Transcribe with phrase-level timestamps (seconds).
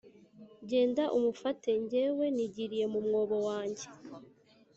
[0.69, 3.85] genda umufate, jyewe nigiriye mu mwobo wanjye